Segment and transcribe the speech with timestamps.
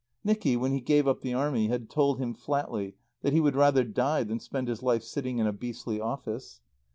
[0.23, 3.83] Nicky, when he gave up the Army, had told him flatly that he would rather
[3.83, 6.59] die than spend his life sitting in a beastly office.